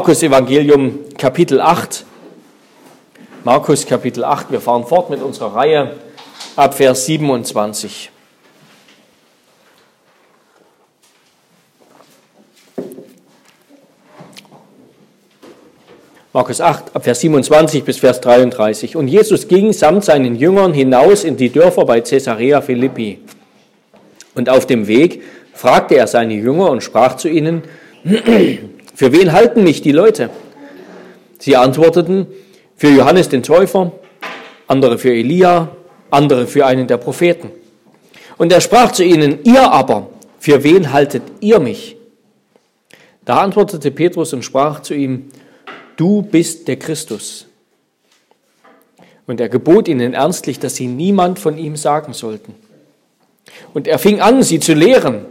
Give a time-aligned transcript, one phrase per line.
[0.00, 2.06] Markus Evangelium Kapitel 8.
[3.44, 4.50] Markus Kapitel 8.
[4.50, 5.90] Wir fahren fort mit unserer Reihe
[6.56, 8.10] ab Vers 27.
[16.32, 18.96] Markus 8, ab Vers 27 bis Vers 33.
[18.96, 23.18] Und Jesus ging samt seinen Jüngern hinaus in die Dörfer bei Caesarea Philippi.
[24.34, 25.22] Und auf dem Weg
[25.52, 27.64] fragte er seine Jünger und sprach zu ihnen,
[29.00, 30.28] für wen halten mich die Leute?
[31.38, 32.26] Sie antworteten,
[32.76, 33.92] für Johannes den Täufer,
[34.66, 35.74] andere für Elia,
[36.10, 37.50] andere für einen der Propheten.
[38.36, 41.96] Und er sprach zu ihnen, ihr aber, für wen haltet ihr mich?
[43.24, 45.30] Da antwortete Petrus und sprach zu ihm,
[45.96, 47.46] du bist der Christus.
[49.26, 52.54] Und er gebot ihnen ernstlich, dass sie niemand von ihm sagen sollten.
[53.72, 55.24] Und er fing an, sie zu lehren.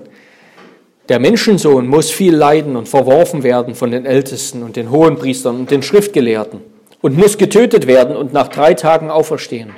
[1.10, 5.72] Der Menschensohn muss viel leiden und verworfen werden von den Ältesten und den Hohenpriestern und
[5.72, 6.62] den Schriftgelehrten
[7.02, 9.72] und muss getötet werden und nach drei Tagen auferstehen.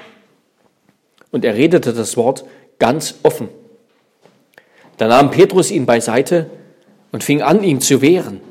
[1.31, 2.43] Und er redete das Wort
[2.79, 3.47] ganz offen.
[4.97, 6.49] Da nahm Petrus ihn beiseite
[7.13, 8.41] und fing an, ihm zu wehren.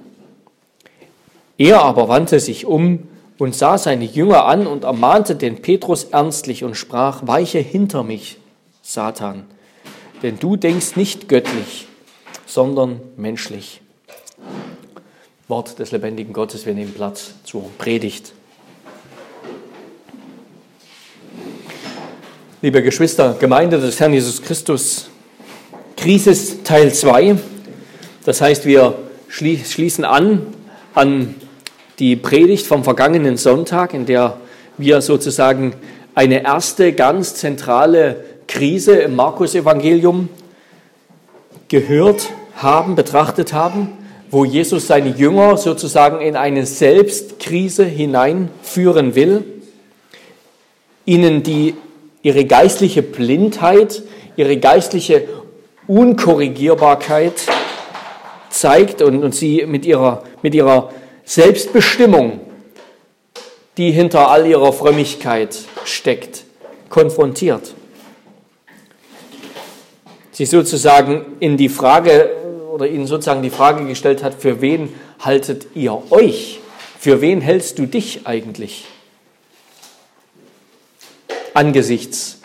[1.58, 6.64] Er aber wandte sich um und sah seine Jünger an und ermahnte den Petrus ernstlich
[6.64, 8.38] und sprach, weiche hinter mich,
[8.80, 9.44] Satan,
[10.22, 11.86] denn du denkst nicht göttlich,
[12.50, 13.80] sondern menschlich.
[15.48, 18.32] Wort des lebendigen Gottes, wir nehmen Platz zur Predigt.
[22.62, 25.08] Liebe Geschwister, Gemeinde des Herrn Jesus Christus,
[25.96, 27.36] Krisis Teil 2.
[28.24, 30.46] Das heißt, wir schließen an
[30.94, 31.36] an
[31.98, 34.38] die Predigt vom vergangenen Sonntag, in der
[34.76, 35.74] wir sozusagen
[36.14, 40.28] eine erste ganz zentrale Krise im Markus-Evangelium
[41.68, 42.30] gehört
[42.62, 43.89] haben, betrachtet haben,
[44.30, 49.44] wo Jesus seine Jünger sozusagen in eine Selbstkrise hineinführen will,
[51.05, 51.75] ihnen die,
[52.22, 54.02] ihre geistliche Blindheit,
[54.36, 55.29] ihre geistliche
[55.86, 57.34] Unkorrigierbarkeit
[58.51, 60.92] zeigt und, und sie mit ihrer, mit ihrer
[61.24, 62.40] Selbstbestimmung,
[63.77, 66.45] die hinter all ihrer Frömmigkeit steckt,
[66.89, 67.74] konfrontiert.
[70.30, 72.30] Sie sozusagen in die Frage
[72.70, 76.61] oder ihnen sozusagen die Frage gestellt hat, für wen haltet ihr euch?
[76.98, 78.86] Für wen hältst du dich eigentlich?
[81.53, 82.41] Angesichts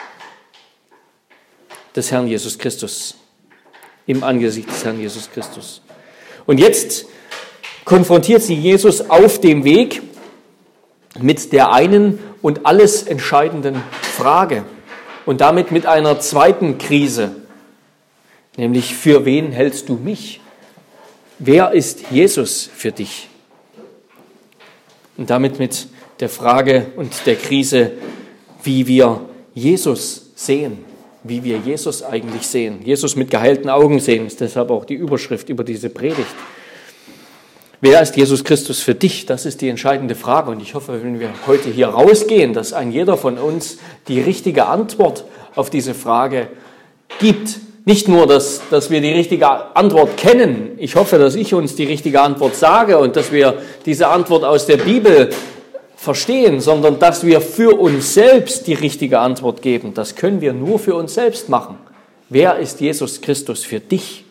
[1.95, 3.15] des Herrn Jesus Christus.
[4.07, 5.81] Im Angesicht des Herrn Jesus Christus.
[6.45, 7.05] Und jetzt
[7.83, 10.01] konfrontiert sie Jesus auf dem Weg
[11.19, 14.65] mit der einen und alles entscheidenden Frage
[15.25, 17.44] und damit mit einer zweiten Krise
[18.57, 20.41] nämlich für wen hältst du mich?
[21.39, 23.29] Wer ist Jesus für dich?
[25.17, 25.87] Und damit mit
[26.19, 27.91] der Frage und der Krise,
[28.63, 29.21] wie wir
[29.53, 30.85] Jesus sehen,
[31.23, 32.79] wie wir Jesus eigentlich sehen.
[32.83, 36.35] Jesus mit geheilten Augen sehen, ist deshalb auch die Überschrift über diese Predigt.
[37.81, 39.25] Wer ist Jesus Christus für dich?
[39.25, 40.51] Das ist die entscheidende Frage.
[40.51, 43.77] Und ich hoffe, wenn wir heute hier rausgehen, dass ein jeder von uns
[44.07, 46.47] die richtige Antwort auf diese Frage
[47.19, 47.59] gibt.
[47.87, 50.71] Nicht nur, dass, dass wir die richtige Antwort kennen.
[50.77, 54.65] Ich hoffe, dass ich uns die richtige Antwort sage und dass wir diese Antwort aus
[54.65, 55.29] der Bibel
[55.95, 59.93] verstehen, sondern dass wir für uns selbst die richtige Antwort geben.
[59.93, 61.77] Das können wir nur für uns selbst machen.
[62.29, 64.25] Wer ist Jesus Christus für dich?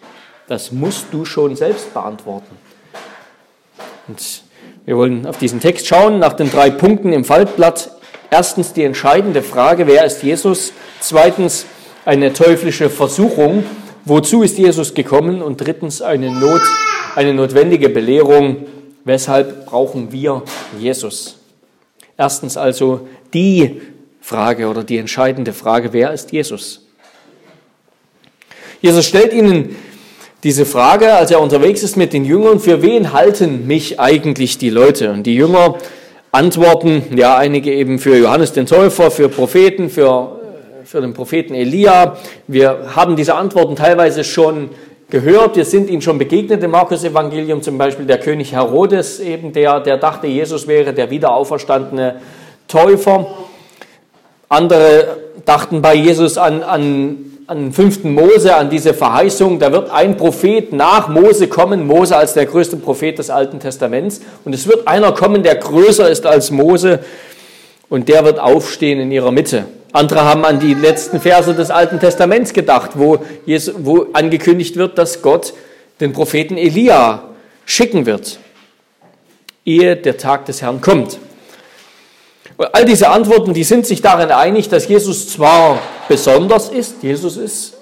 [0.48, 2.56] Das musst du schon selbst beantworten.
[4.09, 4.43] Und
[4.84, 7.93] wir wollen auf diesen Text schauen, nach den drei Punkten im Faltblatt.
[8.31, 10.72] Erstens die entscheidende Frage, wer ist Jesus?
[11.00, 11.66] Zweitens,
[12.04, 13.65] eine teuflische Versuchung.
[14.04, 15.42] Wozu ist Jesus gekommen?
[15.42, 16.60] Und drittens eine, Not,
[17.15, 18.66] eine notwendige Belehrung.
[19.04, 20.43] Weshalb brauchen wir
[20.78, 21.38] Jesus?
[22.16, 23.81] Erstens also die
[24.20, 26.87] Frage oder die entscheidende Frage, wer ist Jesus?
[28.81, 29.76] Jesus stellt ihnen
[30.43, 34.69] diese Frage, als er unterwegs ist mit den Jüngern, für wen halten mich eigentlich die
[34.69, 35.10] Leute?
[35.10, 35.78] Und die Jünger
[36.32, 40.44] antworten, ja, einige eben für Johannes den Täufer, für Propheten, für
[40.84, 42.16] für den Propheten Elia.
[42.46, 44.70] Wir haben diese Antworten teilweise schon
[45.08, 49.81] gehört, wir sind ihnen schon begegnet im Markus-Evangelium, zum Beispiel der König Herodes, eben der,
[49.81, 52.16] der dachte, Jesus wäre der wiederauferstandene
[52.69, 53.26] Täufer.
[54.48, 57.16] Andere dachten bei Jesus an, an,
[57.46, 58.04] an 5.
[58.04, 62.76] Mose, an diese Verheißung, da wird ein Prophet nach Mose kommen, Mose als der größte
[62.76, 67.00] Prophet des Alten Testaments, und es wird einer kommen, der größer ist als Mose,
[67.88, 69.64] und der wird aufstehen in ihrer Mitte.
[69.94, 74.99] Andere haben an die letzten Verse des Alten Testaments gedacht, wo, Jesus, wo angekündigt wird,
[74.99, 75.55] dass Gott
[76.00, 77.29] den Propheten Elia
[77.64, 78.41] schicken wird.
[79.64, 81.20] ehe der Tag des Herrn kommt.
[82.56, 87.37] Und all diese Antworten, die sind sich darin einig, dass Jesus zwar besonders ist, Jesus
[87.37, 87.75] ist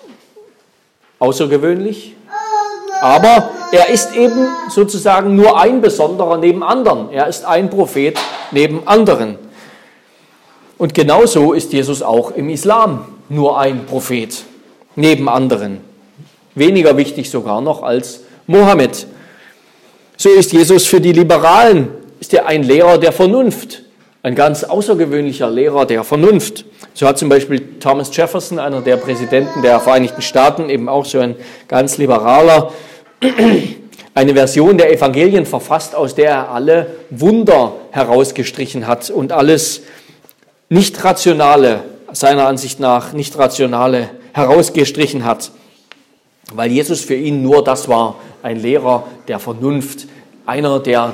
[1.19, 2.15] außergewöhnlich,
[3.01, 7.11] aber er ist eben sozusagen nur ein Besonderer neben anderen.
[7.11, 8.19] Er ist ein Prophet
[8.51, 9.39] neben anderen.
[10.79, 14.45] Und genauso ist Jesus auch im Islam nur ein Prophet
[14.97, 15.81] neben anderen.
[16.55, 19.07] Weniger wichtig sogar noch als Mohammed.
[20.17, 21.89] So ist Jesus für die Liberalen,
[22.21, 23.83] ist er ein Lehrer der Vernunft,
[24.23, 26.65] ein ganz außergewöhnlicher Lehrer der Vernunft.
[26.95, 31.19] So hat zum Beispiel Thomas Jefferson, einer der Präsidenten der Vereinigten Staaten, eben auch so
[31.19, 31.37] ein
[31.69, 32.73] ganz liberaler,
[34.15, 39.83] eine Version der Evangelien verfasst, aus der er alle Wunder herausgestrichen hat und alles
[40.73, 45.51] nicht rationale, seiner Ansicht nach nicht rationale herausgestrichen hat,
[46.55, 50.07] weil Jesus für ihn nur das war, ein Lehrer der Vernunft,
[50.47, 51.13] einer, der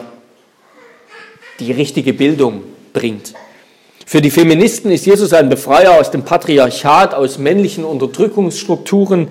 [1.58, 2.62] die richtige Bildung
[2.92, 3.34] bringt.
[4.06, 9.26] Für die Feministen ist Jesus ein Befreier aus dem Patriarchat, aus männlichen Unterdrückungsstrukturen.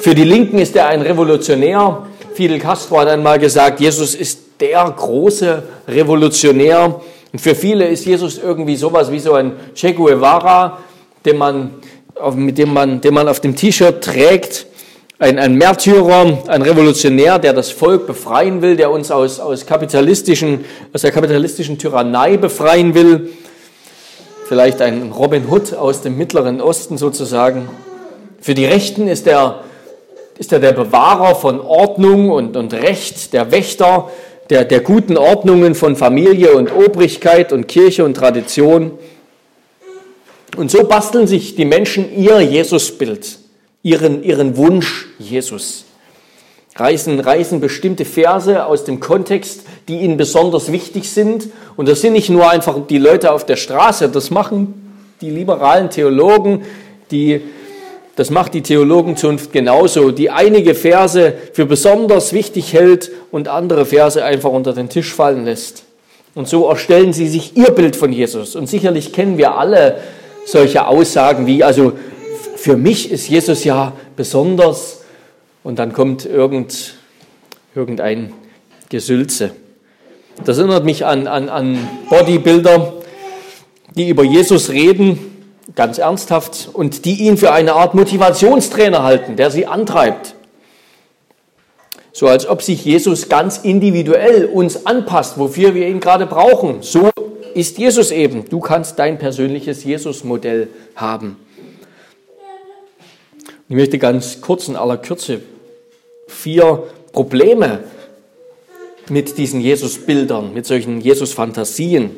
[0.00, 2.06] Für die Linken ist er ein Revolutionär.
[2.32, 7.02] Fidel Castro hat einmal gesagt, Jesus ist der große Revolutionär.
[7.32, 10.78] Und für viele ist Jesus irgendwie sowas wie so ein Che Guevara,
[11.24, 11.70] den man,
[12.34, 14.66] mit dem man, den man auf dem T-Shirt trägt
[15.22, 20.64] ein, ein Märtyrer, ein Revolutionär, der das Volk befreien will, der uns aus, aus, kapitalistischen,
[20.92, 23.30] aus der kapitalistischen Tyrannei befreien will.
[24.48, 27.68] Vielleicht ein Robin Hood aus dem Mittleren Osten sozusagen.
[28.40, 29.60] Für die Rechten ist er,
[30.38, 34.10] ist er der Bewahrer von Ordnung und, und Recht, der Wächter
[34.50, 38.92] der, der guten Ordnungen von Familie und Obrigkeit und Kirche und Tradition.
[40.56, 43.38] Und so basteln sich die Menschen ihr Jesusbild
[43.82, 45.84] ihren, ihren Wunsch Jesus.
[46.76, 51.48] Reißen, reißen bestimmte Verse aus dem Kontext, die ihnen besonders wichtig sind.
[51.76, 54.78] Und das sind nicht nur einfach die Leute auf der Straße, das machen
[55.22, 56.64] die liberalen Theologen,
[57.10, 57.40] die,
[58.16, 64.22] das macht die Theologenzunft genauso, die einige Verse für besonders wichtig hält und andere Verse
[64.22, 65.84] einfach unter den Tisch fallen lässt.
[66.34, 68.54] Und so erstellen sie sich ihr Bild von Jesus.
[68.54, 69.98] Und sicherlich kennen wir alle
[70.44, 71.92] solche Aussagen wie, also
[72.56, 75.02] für mich ist Jesus ja besonders
[75.62, 76.94] und dann kommt irgend,
[77.74, 78.32] irgendein
[78.88, 79.52] Gesülze.
[80.44, 81.78] Das erinnert mich an, an, an
[82.08, 82.94] Bodybuilder,
[83.94, 85.31] die über Jesus reden,
[85.74, 90.34] ganz ernsthaft, und die ihn für eine Art Motivationstrainer halten, der sie antreibt.
[92.12, 96.82] So als ob sich Jesus ganz individuell uns anpasst, wofür wir ihn gerade brauchen.
[96.82, 97.10] So
[97.54, 98.48] ist Jesus eben.
[98.48, 101.36] Du kannst dein persönliches Jesus-Modell haben.
[103.68, 105.40] Ich möchte ganz kurz in aller Kürze
[106.28, 106.82] vier
[107.12, 107.84] Probleme
[109.08, 112.10] mit diesen Jesus-Bildern, mit solchen Jesus-Fantasien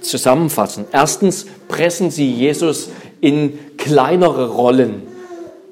[0.00, 0.86] zusammenfassen.
[0.92, 2.90] Erstens pressen sie Jesus
[3.20, 5.02] in kleinere Rollen.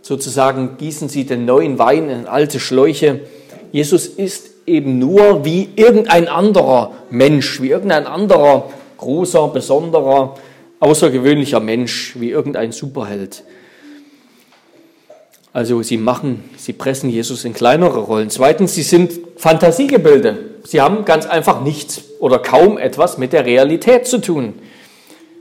[0.03, 3.21] Sozusagen gießen sie den neuen Wein in alte Schläuche.
[3.73, 10.37] Jesus ist eben nur wie irgendein anderer Mensch, wie irgendein anderer großer, besonderer,
[10.81, 13.45] außergewöhnlicher Mensch, wie irgendein Superheld.
[15.53, 18.31] Also sie machen, sie pressen Jesus in kleinere Rollen.
[18.31, 20.50] Zweitens, sie sind Fantasiegebilde.
[20.65, 24.55] Sie haben ganz einfach nichts oder kaum etwas mit der Realität zu tun.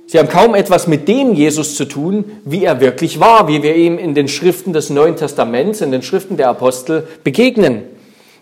[0.08, 3.76] Sie haben kaum etwas mit dem Jesus zu tun, wie er wirklich war, wie wir
[3.76, 7.84] ihm in den Schriften des Neuen Testaments, in den Schriften der Apostel begegnen.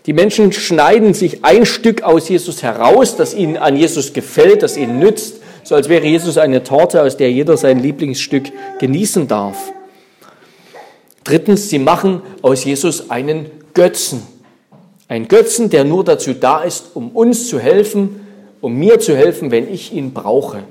[0.05, 4.77] Die Menschen schneiden sich ein Stück aus Jesus heraus, das ihnen an Jesus gefällt, das
[4.77, 8.45] ihnen nützt, so als wäre Jesus eine Torte, aus der jeder sein Lieblingsstück
[8.79, 9.73] genießen darf.
[11.25, 14.21] Drittens, sie machen aus Jesus einen Götzen.
[15.07, 18.27] Ein Götzen, der nur dazu da ist, um uns zu helfen,
[18.59, 20.63] um mir zu helfen, wenn ich ihn brauche.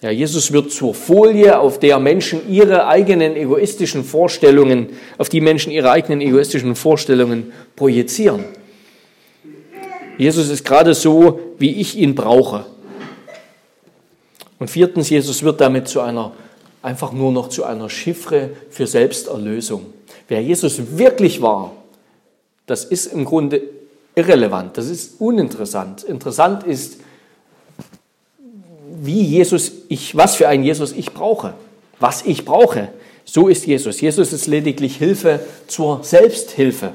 [0.00, 5.72] Ja, Jesus wird zur Folie, auf der Menschen ihre eigenen egoistischen Vorstellungen, auf die Menschen
[5.72, 8.44] ihre eigenen egoistischen Vorstellungen projizieren.
[10.16, 12.64] Jesus ist gerade so, wie ich ihn brauche.
[14.58, 16.32] Und viertens, Jesus wird damit zu einer
[16.82, 19.86] einfach nur noch zu einer Chiffre für Selbsterlösung.
[20.28, 21.72] Wer Jesus wirklich war,
[22.68, 23.62] das ist im Grunde
[24.14, 26.04] irrelevant, das ist uninteressant.
[26.04, 26.98] Interessant ist,
[29.00, 31.54] wie Jesus ich, was für ein Jesus ich brauche,
[31.98, 32.88] was ich brauche.
[33.24, 34.00] So ist Jesus.
[34.00, 36.92] Jesus ist lediglich Hilfe zur Selbsthilfe.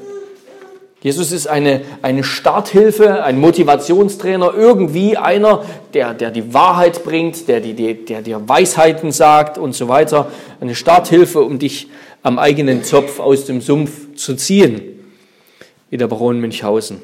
[1.02, 7.60] Jesus ist eine, eine Starthilfe, ein Motivationstrainer, irgendwie einer, der, der die Wahrheit bringt, der,
[7.60, 10.32] die, der dir Weisheiten sagt und so weiter.
[10.62, 11.90] Eine Starthilfe, um dich
[12.22, 14.93] am eigenen Zopf aus dem Sumpf zu ziehen,
[15.98, 17.02] der Baron Münchhausen.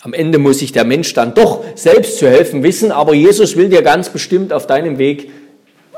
[0.00, 3.68] Am Ende muss sich der Mensch dann doch selbst zu helfen wissen, aber Jesus will
[3.68, 5.30] dir ganz bestimmt auf deinem Weg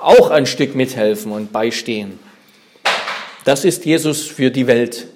[0.01, 2.19] auch ein Stück mithelfen und beistehen.
[3.45, 5.07] Das ist Jesus für die Welt.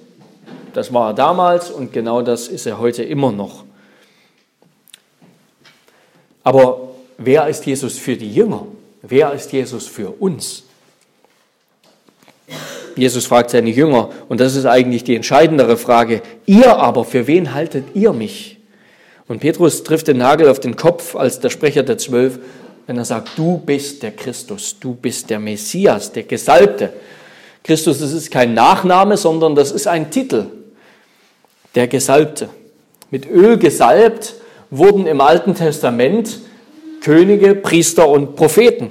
[0.73, 3.65] Das war er damals und genau das ist er heute immer noch.
[6.45, 8.67] Aber wer ist Jesus für die Jünger?
[9.03, 10.65] Wer ist Jesus für uns?
[12.99, 17.55] Jesus fragt seine Jünger, und das ist eigentlich die entscheidendere Frage, ihr aber, für wen
[17.55, 18.59] haltet ihr mich?
[19.29, 22.39] Und Petrus trifft den Nagel auf den Kopf als der Sprecher der Zwölf,
[22.87, 26.93] wenn er sagt, du bist der Christus, du bist der Messias, der Gesalbte.
[27.63, 30.47] Christus, das ist kein Nachname, sondern das ist ein Titel,
[31.75, 32.49] der Gesalbte.
[33.11, 34.35] Mit Öl gesalbt
[34.71, 36.41] wurden im Alten Testament
[37.03, 38.89] Könige, Priester und Propheten.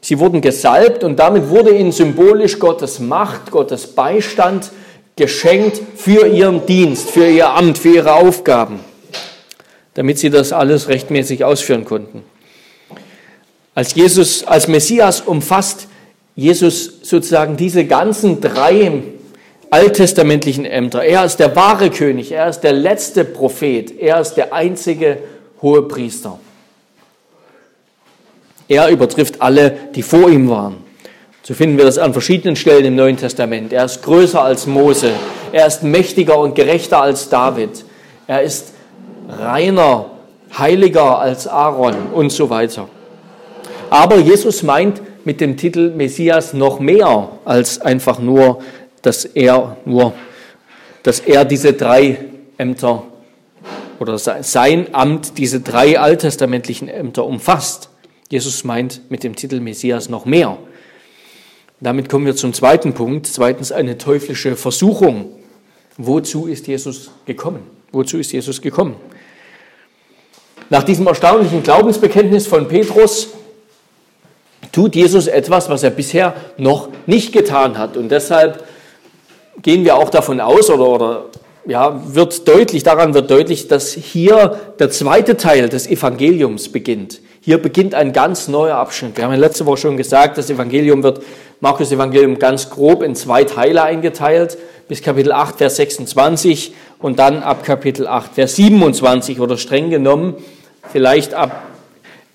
[0.00, 4.70] Sie wurden gesalbt und damit wurde ihnen symbolisch Gottes Macht, Gottes Beistand
[5.16, 8.80] geschenkt für ihren Dienst, für ihr Amt, für ihre Aufgaben
[9.94, 12.22] damit sie das alles rechtmäßig ausführen konnten.
[13.74, 15.88] Als Jesus, als Messias umfasst
[16.36, 18.92] Jesus sozusagen diese ganzen drei
[19.70, 21.02] alttestamentlichen Ämter.
[21.02, 25.18] Er ist der wahre König, er ist der letzte Prophet, er ist der einzige
[25.62, 26.40] hohe Priester.
[28.70, 30.76] Er übertrifft alle, die vor ihm waren.
[31.42, 33.72] So finden wir das an verschiedenen Stellen im Neuen Testament.
[33.72, 35.10] Er ist größer als Mose,
[35.50, 37.84] er ist mächtiger und gerechter als David,
[38.28, 38.72] er ist
[39.28, 40.06] reiner,
[40.56, 42.88] heiliger als Aaron und so weiter.
[43.90, 48.60] Aber Jesus meint mit dem Titel Messias noch mehr als einfach nur,
[49.02, 50.12] dass er nur,
[51.02, 52.18] dass er diese drei
[52.56, 53.02] Ämter
[53.98, 57.90] oder sein Amt diese drei alttestamentlichen Ämter umfasst.
[58.30, 60.56] Jesus meint mit dem Titel Messias noch mehr.
[61.80, 63.26] Damit kommen wir zum zweiten Punkt.
[63.26, 65.32] Zweitens eine teuflische Versuchung.
[65.96, 67.62] Wozu ist Jesus gekommen?
[67.90, 68.94] Wozu ist Jesus gekommen?
[70.68, 73.30] Nach diesem erstaunlichen Glaubensbekenntnis von Petrus
[74.70, 77.96] tut Jesus etwas, was er bisher noch nicht getan hat.
[77.96, 78.64] Und deshalb
[79.60, 81.24] gehen wir auch davon aus, oder, oder
[81.66, 87.20] ja, wird deutlich, daran wird deutlich, dass hier der zweite Teil des Evangeliums beginnt.
[87.42, 89.16] Hier beginnt ein ganz neuer Abschnitt.
[89.16, 91.22] Wir haben ja letzte Woche schon gesagt, das Evangelium wird,
[91.60, 97.42] Markus Evangelium ganz grob in zwei Teile eingeteilt, bis Kapitel 8, Vers 26 und dann
[97.42, 100.34] ab Kapitel 8, Vers 27 oder streng genommen
[100.92, 101.66] vielleicht ab,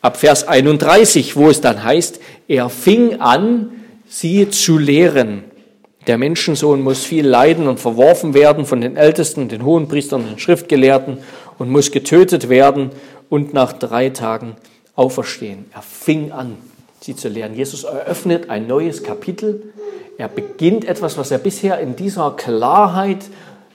[0.02, 3.74] ab Vers 31, wo es dann heißt, er fing an,
[4.08, 5.44] sie zu lehren.
[6.08, 11.20] Der Menschensohn muss viel leiden und verworfen werden von den Ältesten, den Hohenpriestern, den Schriftgelehrten
[11.60, 12.90] und muss getötet werden
[13.30, 14.56] und nach drei Tagen
[14.96, 15.66] auferstehen.
[15.74, 16.58] Er fing an,
[17.02, 17.56] sie zu lehren.
[17.56, 19.74] Jesus eröffnet ein neues Kapitel.
[20.18, 23.26] Er beginnt etwas, was er bisher in dieser Klarheit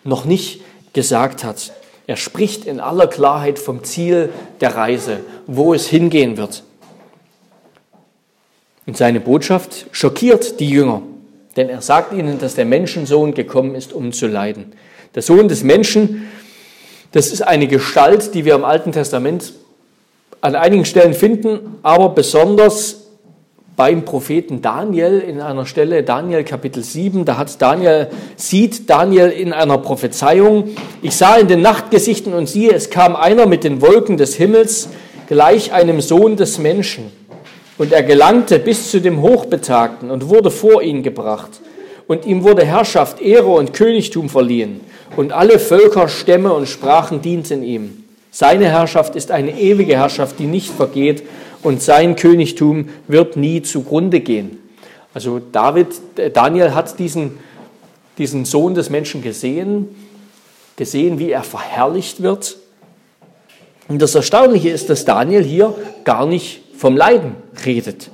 [0.05, 0.63] noch nicht
[0.93, 1.73] gesagt hat.
[2.07, 6.65] Er spricht in aller Klarheit vom Ziel der Reise, wo es hingehen wird.
[8.87, 11.03] Und seine Botschaft schockiert die Jünger,
[11.57, 14.73] denn er sagt ihnen, dass der Menschensohn gekommen ist, um zu leiden.
[15.15, 16.27] Der Sohn des Menschen,
[17.13, 19.53] das ist eine Gestalt, die wir im Alten Testament
[20.41, 23.01] an einigen Stellen finden, aber besonders
[23.77, 29.53] beim Propheten Daniel in einer Stelle, Daniel Kapitel 7, da hat Daniel, sieht Daniel in
[29.53, 30.71] einer Prophezeiung,
[31.01, 34.91] ich sah in den Nachtgesichten und siehe, es kam einer mit den Wolken des Himmels,
[35.29, 37.11] gleich einem Sohn des Menschen.
[37.79, 41.63] Und er gelangte bis zu dem Hochbetagten und wurde vor ihn gebracht.
[42.07, 44.81] Und ihm wurde Herrschaft, Ehre und Königtum verliehen.
[45.17, 48.05] Und alle Völker, Stämme und Sprachen dienten ihm.
[48.31, 51.25] Seine Herrschaft ist eine ewige Herrschaft, die nicht vergeht
[51.63, 54.59] und sein Königtum wird nie zugrunde gehen.
[55.13, 57.39] Also David, äh, Daniel hat diesen,
[58.19, 59.89] diesen Sohn des Menschen gesehen,
[60.77, 62.57] gesehen, wie er verherrlicht wird.
[63.89, 67.35] Und das Erstaunliche ist, dass Daniel hier gar nicht vom Leiden
[67.67, 68.11] redet.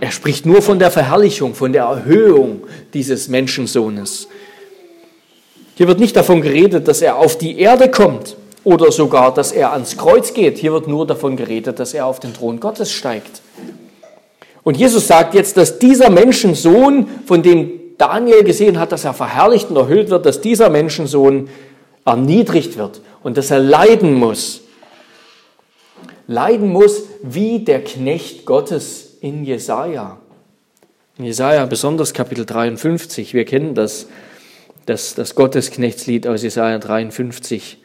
[0.00, 2.62] Er spricht nur von der Verherrlichung, von der Erhöhung
[2.92, 4.28] dieses Menschensohnes.
[5.76, 9.72] Hier wird nicht davon geredet, dass er auf die Erde kommt, oder sogar, dass er
[9.72, 10.58] ans Kreuz geht.
[10.58, 13.40] Hier wird nur davon geredet, dass er auf den Thron Gottes steigt.
[14.64, 19.70] Und Jesus sagt jetzt, dass dieser Menschensohn, von dem Daniel gesehen hat, dass er verherrlicht
[19.70, 21.48] und erhöht wird, dass dieser Menschensohn
[22.04, 24.62] erniedrigt wird und dass er leiden muss.
[26.26, 30.18] Leiden muss wie der Knecht Gottes in Jesaja.
[31.16, 34.06] In Jesaja, besonders Kapitel 53, wir kennen das,
[34.86, 37.78] das, das Gottesknechtslied aus Jesaja 53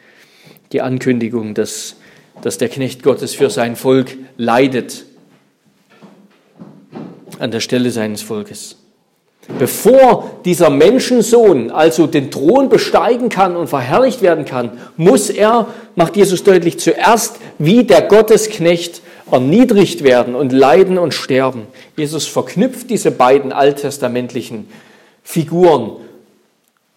[0.74, 1.96] die Ankündigung, dass,
[2.42, 5.06] dass der Knecht Gottes für sein Volk leidet
[7.38, 8.76] an der Stelle seines Volkes.
[9.58, 16.16] Bevor dieser Menschensohn also den Thron besteigen kann und verherrlicht werden kann, muss er, macht
[16.16, 21.66] Jesus deutlich, zuerst wie der Gottesknecht erniedrigt werden und leiden und sterben.
[21.96, 24.68] Jesus verknüpft diese beiden alttestamentlichen
[25.22, 25.92] Figuren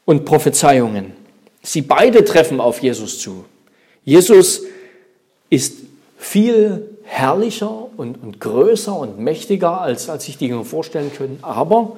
[0.06, 1.14] und Prophezeiungen.
[1.62, 3.44] Sie beide treffen auf Jesus zu.
[4.08, 4.62] Jesus
[5.50, 5.80] ist
[6.18, 11.40] viel herrlicher und, und größer und mächtiger, als, als sich die Jünger vorstellen können.
[11.42, 11.98] Aber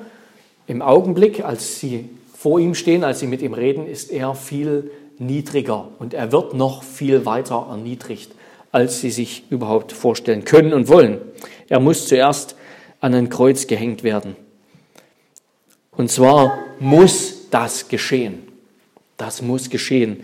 [0.65, 4.89] im Augenblick, als sie vor ihm stehen, als sie mit ihm reden, ist er viel
[5.19, 8.31] niedriger und er wird noch viel weiter erniedrigt,
[8.71, 11.19] als sie sich überhaupt vorstellen können und wollen.
[11.67, 12.55] Er muss zuerst
[13.01, 14.35] an ein Kreuz gehängt werden.
[15.91, 18.47] Und zwar muss das geschehen.
[19.15, 20.23] Das muss geschehen.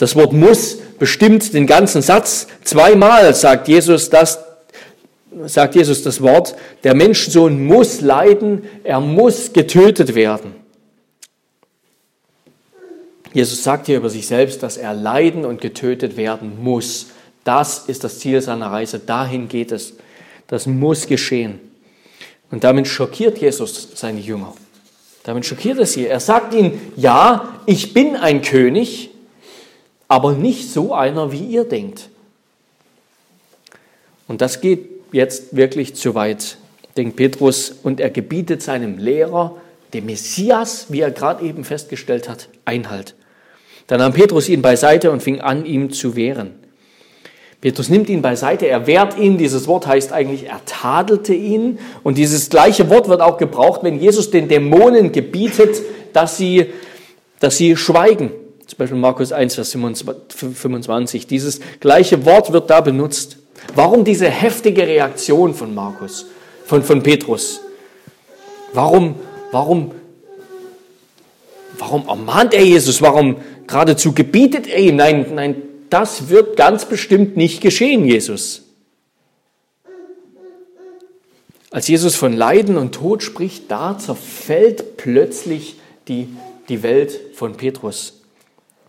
[0.00, 2.46] Das Wort muss bestimmt den ganzen Satz.
[2.64, 4.38] Zweimal sagt Jesus das,
[5.44, 10.54] sagt Jesus das Wort, der Menschensohn muss leiden, er muss getötet werden.
[13.34, 17.08] Jesus sagt hier über sich selbst, dass er leiden und getötet werden muss.
[17.44, 19.00] Das ist das Ziel seiner Reise.
[19.00, 19.92] Dahin geht es.
[20.46, 21.60] Das muss geschehen.
[22.50, 24.54] Und damit schockiert Jesus seine Jünger.
[25.24, 26.06] Damit schockiert es sie.
[26.06, 29.09] Er sagt ihnen, ja, ich bin ein König,
[30.10, 32.08] aber nicht so einer, wie ihr denkt.
[34.26, 36.56] Und das geht jetzt wirklich zu weit,
[36.96, 39.56] denkt Petrus, und er gebietet seinem Lehrer,
[39.94, 43.14] dem Messias, wie er gerade eben festgestellt hat, Einhalt.
[43.86, 46.56] Dann nahm Petrus ihn beiseite und fing an, ihm zu wehren.
[47.60, 49.38] Petrus nimmt ihn beiseite, er wehrt ihn.
[49.38, 51.78] Dieses Wort heißt eigentlich, er tadelte ihn.
[52.02, 55.80] Und dieses gleiche Wort wird auch gebraucht, wenn Jesus den Dämonen gebietet,
[56.12, 56.66] dass sie,
[57.38, 58.32] dass sie schweigen.
[58.70, 61.26] Zum Beispiel Markus 1, Vers 25.
[61.26, 63.38] Dieses gleiche Wort wird da benutzt.
[63.74, 66.26] Warum diese heftige Reaktion von Markus,
[66.66, 67.62] von, von Petrus?
[68.72, 69.16] Warum,
[69.50, 69.90] warum,
[71.78, 73.02] warum ermahnt er Jesus?
[73.02, 74.94] Warum geradezu gebietet er ihm?
[74.94, 78.62] Nein, nein, das wird ganz bestimmt nicht geschehen, Jesus.
[81.72, 85.74] Als Jesus von Leiden und Tod spricht, da zerfällt plötzlich
[86.06, 86.28] die,
[86.68, 88.19] die Welt von Petrus.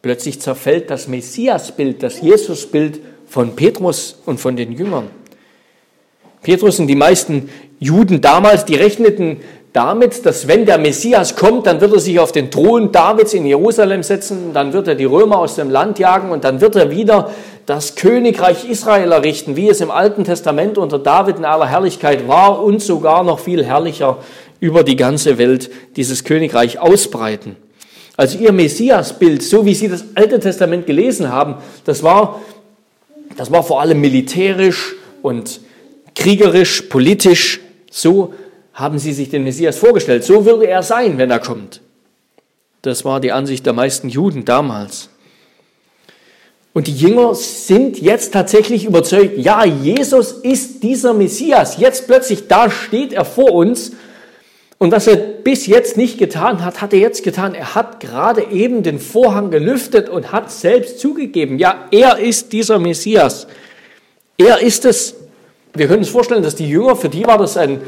[0.01, 5.09] Plötzlich zerfällt das Messiasbild, das Jesusbild von Petrus und von den Jüngern.
[6.41, 9.37] Petrus und die meisten Juden damals, die rechneten
[9.73, 13.45] damit, dass wenn der Messias kommt, dann wird er sich auf den Thron Davids in
[13.45, 16.91] Jerusalem setzen, dann wird er die Römer aus dem Land jagen und dann wird er
[16.91, 17.31] wieder
[17.65, 22.61] das Königreich Israel errichten, wie es im Alten Testament unter David in aller Herrlichkeit war
[22.63, 24.17] und sogar noch viel herrlicher
[24.59, 27.55] über die ganze Welt dieses Königreich ausbreiten.
[28.21, 31.55] Also ihr Messiasbild, so wie Sie das Alte Testament gelesen haben,
[31.85, 32.39] das war
[33.35, 35.59] das war vor allem militärisch und
[36.13, 37.59] kriegerisch, politisch.
[37.89, 38.35] So
[38.75, 40.23] haben sie sich den Messias vorgestellt.
[40.23, 41.81] So würde er sein, wenn er kommt.
[42.83, 45.09] Das war die Ansicht der meisten Juden damals.
[46.73, 51.77] Und die Jünger sind jetzt tatsächlich überzeugt, ja, Jesus ist dieser Messias.
[51.77, 53.93] Jetzt plötzlich, da steht er vor uns
[54.81, 57.53] und was er bis jetzt nicht getan hat, hat er jetzt getan.
[57.53, 62.79] Er hat gerade eben den Vorhang gelüftet und hat selbst zugegeben, ja, er ist dieser
[62.79, 63.45] Messias.
[64.39, 65.13] Er ist es.
[65.75, 67.79] Wir können uns vorstellen, dass die Jünger, für die war das ein,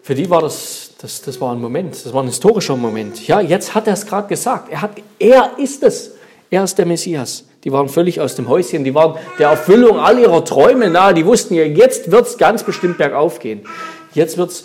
[0.00, 3.28] für die war das, das, das war ein Moment, das war ein historischer Moment.
[3.28, 4.72] Ja, jetzt hat er es gerade gesagt.
[4.72, 6.12] Er, hat, er ist es.
[6.48, 7.44] Er ist der Messias.
[7.64, 11.12] Die waren völlig aus dem Häuschen, die waren der Erfüllung all ihrer Träume nahe.
[11.12, 13.66] Die wussten ja, jetzt wird es ganz bestimmt bergauf gehen.
[14.14, 14.64] Jetzt wird es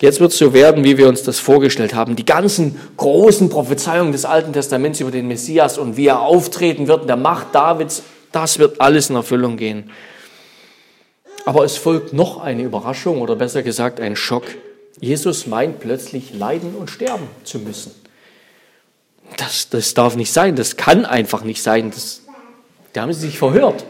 [0.00, 2.16] Jetzt wird es so werden, wie wir uns das vorgestellt haben.
[2.16, 7.02] Die ganzen großen Prophezeiungen des Alten Testaments über den Messias und wie er auftreten wird
[7.02, 9.90] in der Macht Davids, das wird alles in Erfüllung gehen.
[11.44, 14.44] Aber es folgt noch eine Überraschung oder besser gesagt ein Schock.
[15.00, 17.92] Jesus meint plötzlich leiden und sterben zu müssen.
[19.36, 21.90] Das, das darf nicht sein, das kann einfach nicht sein.
[21.90, 22.22] Das,
[22.94, 23.84] da haben sie sich verhört.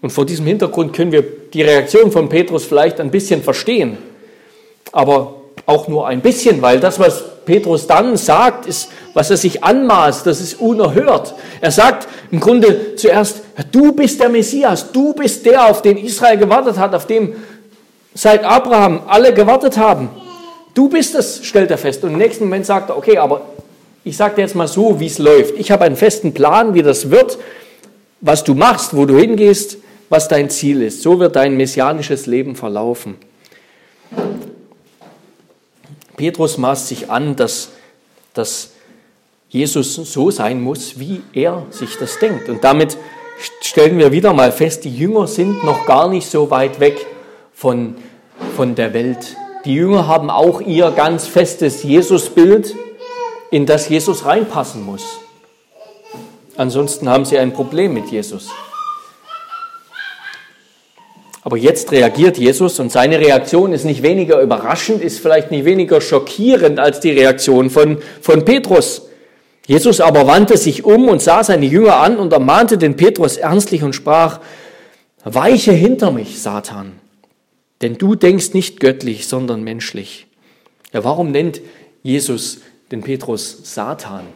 [0.00, 3.98] Und vor diesem Hintergrund können wir die Reaktion von Petrus vielleicht ein bisschen verstehen
[4.92, 5.34] aber
[5.66, 10.26] auch nur ein bisschen, weil das, was Petrus dann sagt, ist, was er sich anmaßt,
[10.26, 11.34] das ist unerhört.
[11.60, 16.38] Er sagt im Grunde zuerst, du bist der Messias, du bist der, auf den Israel
[16.38, 17.34] gewartet hat, auf dem
[18.14, 20.10] seit Abraham alle gewartet haben.
[20.74, 22.04] Du bist es, stellt er fest.
[22.04, 23.42] Und im nächsten Moment sagt er, okay, aber
[24.04, 25.58] ich sage dir jetzt mal so, wie es läuft.
[25.58, 27.38] Ich habe einen festen Plan, wie das wird,
[28.20, 31.02] was du machst, wo du hingehst, was dein Ziel ist.
[31.02, 33.16] So wird dein messianisches Leben verlaufen.
[36.18, 37.70] Petrus maßt sich an, dass,
[38.34, 38.72] dass
[39.48, 42.50] Jesus so sein muss, wie er sich das denkt.
[42.50, 42.98] Und damit
[43.62, 47.06] stellen wir wieder mal fest, die Jünger sind noch gar nicht so weit weg
[47.54, 47.96] von,
[48.54, 52.74] von der Welt Die Jünger haben auch ihr ganz festes Jesusbild,
[53.50, 55.18] in das Jesus reinpassen muss.
[56.56, 58.50] Ansonsten haben sie ein Problem mit Jesus.
[61.48, 66.02] Aber jetzt reagiert Jesus und seine Reaktion ist nicht weniger überraschend, ist vielleicht nicht weniger
[66.02, 69.08] schockierend als die Reaktion von, von Petrus.
[69.66, 73.82] Jesus aber wandte sich um und sah seine Jünger an und ermahnte den Petrus ernstlich
[73.82, 74.40] und sprach,
[75.24, 76.92] Weiche hinter mich, Satan,
[77.80, 80.26] denn du denkst nicht göttlich, sondern menschlich.
[80.92, 81.62] Ja, warum nennt
[82.02, 82.58] Jesus
[82.92, 84.26] den Petrus Satan?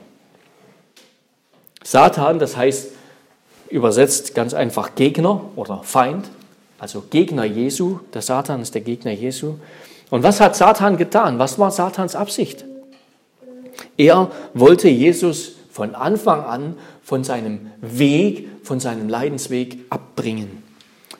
[1.85, 2.92] Satan, das heißt
[3.68, 6.31] übersetzt ganz einfach Gegner oder Feind,
[6.82, 8.00] also Gegner Jesu.
[8.12, 9.54] Der Satan ist der Gegner Jesu.
[10.10, 11.38] Und was hat Satan getan?
[11.38, 12.64] Was war Satans Absicht?
[13.96, 20.64] Er wollte Jesus von Anfang an von seinem Weg, von seinem Leidensweg abbringen.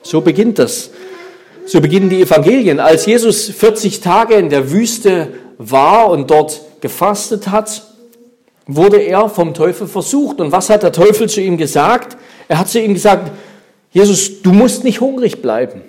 [0.03, 0.91] So beginnt das.
[1.65, 2.81] So beginnen die Evangelien.
[2.81, 7.85] Als Jesus 40 Tage in der Wüste war und dort gefastet hat,
[8.67, 10.41] wurde er vom Teufel versucht.
[10.41, 12.17] Und was hat der Teufel zu ihm gesagt?
[12.49, 13.31] Er hat zu ihm gesagt,
[13.93, 15.83] Jesus, du musst nicht hungrig bleiben.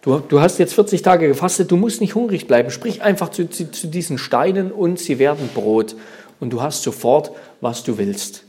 [0.00, 2.70] Du, du hast jetzt 40 Tage gefastet, du musst nicht hungrig bleiben.
[2.70, 5.96] Sprich einfach zu, zu, zu diesen Steinen und sie werden Brot.
[6.40, 8.44] Und du hast sofort, was du willst.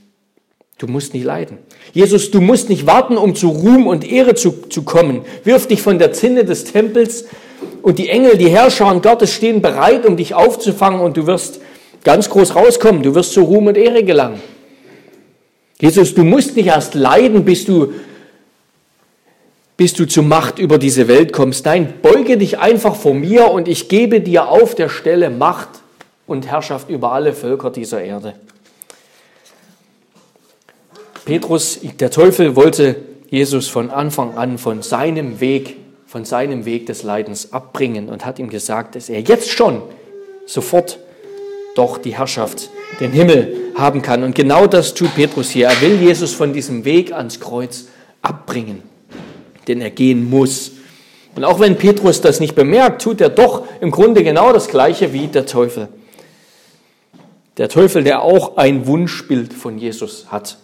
[0.77, 1.57] Du musst nicht leiden.
[1.91, 5.23] Jesus, du musst nicht warten, um zu Ruhm und Ehre zu, zu kommen.
[5.43, 7.25] Wirf dich von der Zinne des Tempels
[7.81, 11.59] und die Engel, die Herrscher und Gottes stehen bereit, um dich aufzufangen und du wirst
[12.03, 13.03] ganz groß rauskommen.
[13.03, 14.39] Du wirst zu Ruhm und Ehre gelangen.
[15.81, 17.93] Jesus, du musst nicht erst leiden, bis du,
[19.79, 21.63] bis du zur Macht über diese Welt kommst.
[21.63, 25.69] Nein, beuge dich einfach vor mir und ich gebe dir auf der Stelle Macht
[26.27, 28.33] und Herrschaft über alle Völker dieser Erde.
[31.23, 32.97] Petrus, der Teufel wollte
[33.29, 38.37] Jesus von Anfang an von seinem Weg, von seinem Weg des Leidens abbringen und hat
[38.37, 39.81] ihm gesagt, dass er jetzt schon
[40.45, 40.99] sofort
[41.75, 44.23] doch die Herrschaft, den Himmel haben kann.
[44.23, 45.67] Und genau das tut Petrus hier.
[45.67, 47.85] Er will Jesus von diesem Weg ans Kreuz
[48.21, 48.83] abbringen,
[49.69, 50.71] den er gehen muss.
[51.35, 55.13] Und auch wenn Petrus das nicht bemerkt, tut er doch im Grunde genau das Gleiche
[55.13, 55.87] wie der Teufel.
[57.57, 60.57] Der Teufel, der auch ein Wunschbild von Jesus hat,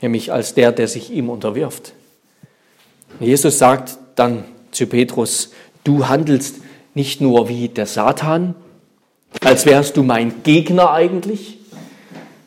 [0.00, 1.92] nämlich als der, der sich ihm unterwirft.
[3.20, 5.50] Jesus sagt dann zu Petrus,
[5.84, 6.56] du handelst
[6.94, 8.54] nicht nur wie der Satan,
[9.42, 11.58] als wärst du mein Gegner eigentlich.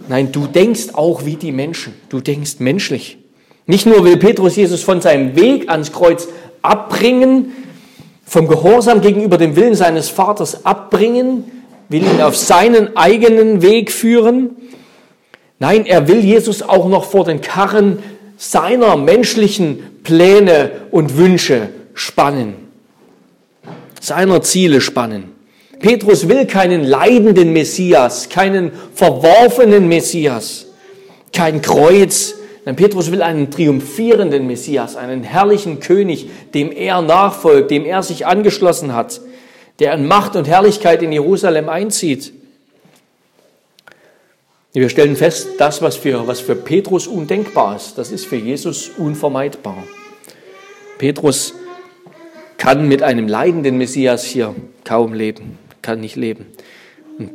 [0.08, 1.94] Nein, du denkst auch wie die Menschen.
[2.10, 3.18] Du denkst menschlich.
[3.68, 6.30] Nicht nur will Petrus Jesus von seinem Weg ans Kreuz
[6.62, 7.52] abbringen,
[8.26, 11.44] vom Gehorsam gegenüber dem Willen seines Vaters abbringen,
[11.90, 14.52] will ihn auf seinen eigenen Weg führen.
[15.60, 18.00] Nein, er will Jesus auch noch vor den Karren
[18.38, 22.54] seiner menschlichen Pläne und Wünsche spannen,
[24.00, 25.36] seiner Ziele spannen.
[25.80, 30.68] Petrus will keinen leidenden Messias, keinen verworfenen Messias,
[31.34, 32.36] kein Kreuz.
[32.68, 38.26] Nein, Petrus will einen triumphierenden Messias, einen herrlichen König, dem er nachfolgt, dem er sich
[38.26, 39.22] angeschlossen hat,
[39.80, 42.34] der in Macht und Herrlichkeit in Jerusalem einzieht.
[44.74, 48.92] Wir stellen fest, das, was für, was für Petrus undenkbar ist, das ist für Jesus
[48.98, 49.82] unvermeidbar.
[50.98, 51.54] Petrus
[52.58, 54.54] kann mit einem leidenden Messias hier
[54.84, 56.48] kaum leben kann nicht leben.
[57.18, 57.32] Und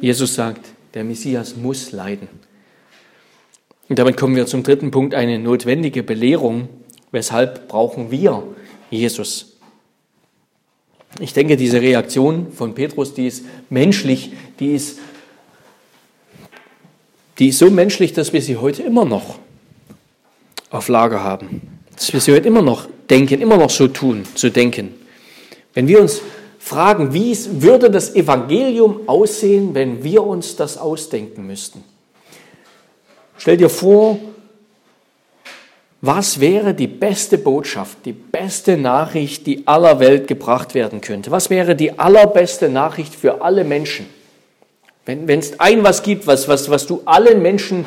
[0.00, 2.26] Jesus sagt, der Messias muss leiden.
[3.92, 6.70] Und damit kommen wir zum dritten Punkt, eine notwendige Belehrung.
[7.10, 8.42] Weshalb brauchen wir
[8.90, 9.58] Jesus?
[11.20, 14.98] Ich denke, diese Reaktion von Petrus, die ist menschlich, die ist,
[17.38, 19.38] die ist so menschlich, dass wir sie heute immer noch
[20.70, 21.60] auf Lager haben.
[21.94, 24.94] Dass wir sie heute immer noch denken, immer noch so tun, zu denken.
[25.74, 26.22] Wenn wir uns
[26.58, 31.91] fragen, wie würde das Evangelium aussehen, wenn wir uns das ausdenken müssten?
[33.42, 34.20] Stell dir vor,
[36.00, 41.32] was wäre die beste Botschaft, die beste Nachricht, die aller Welt gebracht werden könnte?
[41.32, 44.06] Was wäre die allerbeste Nachricht für alle Menschen?
[45.06, 47.84] Wenn es ein was gibt, was, was, was du allen Menschen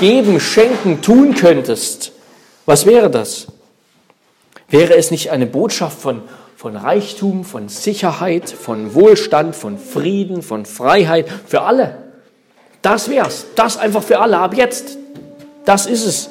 [0.00, 2.10] geben, schenken, tun könntest,
[2.64, 3.46] was wäre das?
[4.68, 6.22] Wäre es nicht eine Botschaft von
[6.56, 12.05] von Reichtum, von Sicherheit, von Wohlstand, von Frieden, von Freiheit für alle.
[12.86, 13.46] Das wär's.
[13.56, 14.96] Das einfach für alle ab jetzt.
[15.64, 16.30] Das ist es.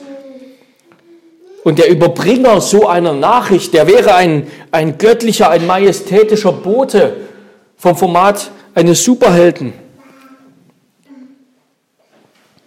[1.66, 7.18] Und der Überbringer so einer Nachricht, der wäre ein, ein göttlicher, ein majestätischer Bote
[7.76, 9.74] vom Format eines Superhelden.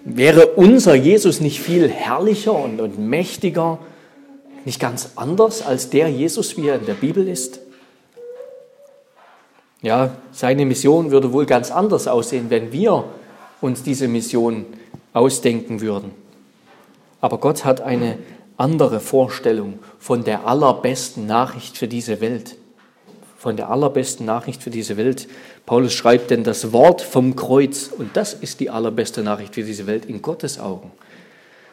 [0.04, 3.78] Wäre unser Jesus nicht viel herrlicher und, und mächtiger
[4.66, 7.60] nicht ganz anders als der Jesus, wie er in der Bibel ist?
[9.80, 13.04] Ja, seine Mission würde wohl ganz anders aussehen, wenn wir
[13.60, 14.66] uns diese Mission
[15.12, 16.12] ausdenken würden.
[17.20, 18.18] Aber Gott hat eine
[18.56, 22.56] andere Vorstellung von der allerbesten Nachricht für diese Welt.
[23.36, 25.28] Von der allerbesten Nachricht für diese Welt.
[25.64, 29.86] Paulus schreibt denn das Wort vom Kreuz, und das ist die allerbeste Nachricht für diese
[29.86, 30.90] Welt in Gottes Augen.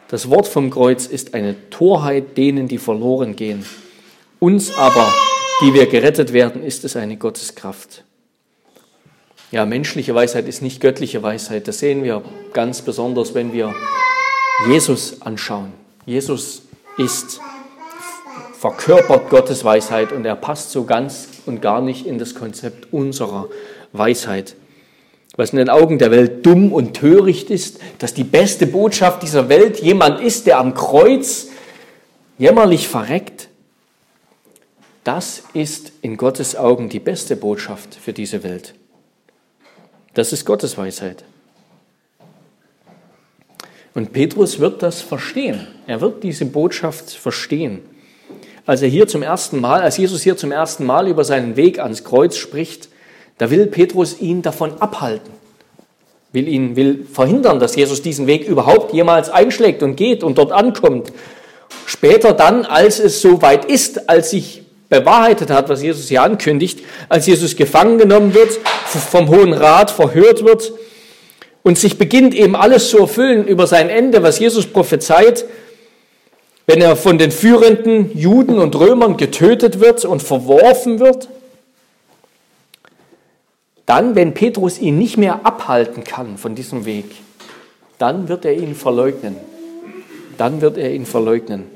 [0.08, 3.66] Das Wort vom Kreuz ist eine Torheit denen, die verloren gehen.
[4.38, 5.12] Uns aber,
[5.62, 8.04] die wir gerettet werden, ist es eine Gotteskraft.
[9.52, 11.68] Ja, menschliche Weisheit ist nicht göttliche Weisheit.
[11.68, 13.74] Das sehen wir ganz besonders, wenn wir
[14.68, 15.72] Jesus anschauen.
[16.04, 16.62] Jesus
[16.98, 17.40] ist
[18.58, 23.48] verkörpert Gottes Weisheit und er passt so ganz und gar nicht in das Konzept unserer
[23.92, 24.56] Weisheit.
[25.36, 29.48] Was in den Augen der Welt dumm und töricht ist, dass die beste Botschaft dieser
[29.48, 31.48] Welt jemand ist, der am Kreuz
[32.38, 33.48] jämmerlich verreckt,
[35.04, 38.74] das ist in Gottes Augen die beste Botschaft für diese Welt.
[40.16, 41.24] Das ist Gottes Weisheit.
[43.92, 45.66] Und Petrus wird das verstehen.
[45.86, 47.82] Er wird diese Botschaft verstehen.
[48.64, 51.80] Als er hier zum ersten Mal, als Jesus hier zum ersten Mal über seinen Weg
[51.80, 52.88] ans Kreuz spricht,
[53.36, 55.34] da will Petrus ihn davon abhalten.
[56.32, 60.50] Will ihn, will verhindern, dass Jesus diesen Weg überhaupt jemals einschlägt und geht und dort
[60.50, 61.12] ankommt.
[61.84, 66.80] Später dann, als es so weit ist, als sich bewahrheitet hat, was Jesus hier ankündigt,
[67.08, 68.58] als Jesus gefangen genommen wird,
[69.10, 70.72] vom Hohen Rat verhört wird,
[71.62, 75.44] und sich beginnt eben alles zu erfüllen über sein Ende, was Jesus prophezeit,
[76.66, 81.28] wenn er von den führenden Juden und Römern getötet wird und verworfen wird,
[83.84, 87.06] dann, wenn Petrus ihn nicht mehr abhalten kann von diesem Weg,
[87.98, 89.36] dann wird er ihn verleugnen.
[90.38, 91.75] Dann wird er ihn verleugnen.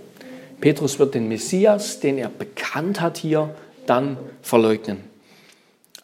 [0.60, 3.54] Petrus wird den Messias, den er bekannt hat hier,
[3.86, 4.98] dann verleugnen.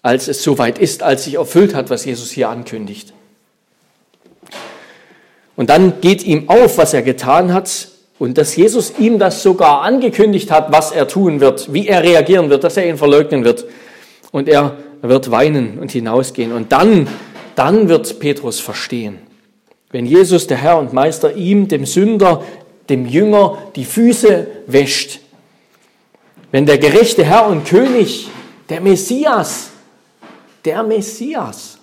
[0.03, 3.13] Als es soweit ist, als sich erfüllt hat, was Jesus hier ankündigt.
[5.57, 7.89] Und dann geht ihm auf, was er getan hat
[8.19, 12.51] und dass Jesus ihm das sogar angekündigt hat, was er tun wird, wie er reagieren
[12.51, 13.65] wird, dass er ihn verleugnen wird.
[14.33, 16.53] Und er wird weinen und hinausgehen.
[16.53, 17.09] Und dann,
[17.55, 19.19] dann wird Petrus verstehen.
[19.91, 22.43] Wenn Jesus, der Herr und Meister, ihm, dem Sünder,
[22.89, 25.21] dem Jünger, die Füße wäscht.
[26.53, 28.29] Wenn der gerechte Herr und König,
[28.69, 29.71] der Messias,
[30.65, 31.79] der Messias,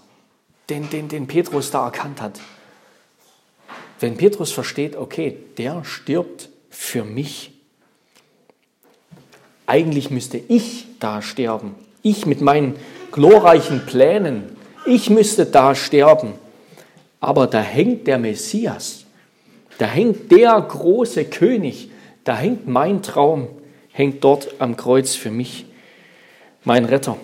[0.70, 2.40] den, den, den Petrus da erkannt hat,
[4.00, 7.52] wenn Petrus versteht, okay, der stirbt für mich.
[9.66, 11.76] Eigentlich müsste ich da sterben.
[12.02, 12.76] Ich mit meinen
[13.12, 14.58] glorreichen Plänen.
[14.86, 16.34] Ich müsste da sterben.
[17.22, 19.03] Aber da hängt der Messias.
[19.78, 21.90] Da hängt der große König.
[22.24, 23.48] Da hängt mein Traum,
[23.92, 25.66] hängt dort am Kreuz für mich.
[26.64, 27.18] Mein Retter,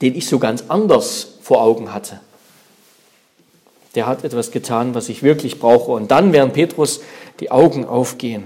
[0.00, 2.20] den ich so ganz anders vor Augen hatte
[3.94, 5.92] der hat etwas getan, was ich wirklich brauche.
[5.92, 7.00] Und dann werden Petrus
[7.40, 8.44] die Augen aufgehen.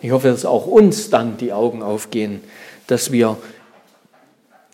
[0.00, 2.42] Ich hoffe, dass auch uns dann die Augen aufgehen,
[2.86, 3.36] dass wir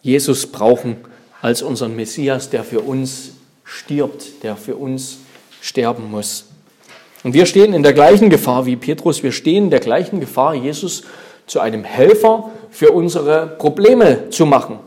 [0.02, 0.96] Jesus brauchen
[1.42, 3.33] als unseren Messias, der für uns
[3.64, 5.18] stirbt, der für uns
[5.60, 6.46] sterben muss.
[7.22, 10.54] Und wir stehen in der gleichen Gefahr wie Petrus, wir stehen in der gleichen Gefahr,
[10.54, 11.04] Jesus
[11.46, 14.78] zu einem Helfer für unsere Probleme zu machen.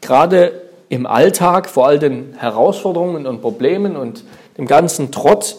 [0.00, 4.24] Gerade im Alltag, vor all den Herausforderungen und Problemen und
[4.56, 5.56] dem ganzen Trott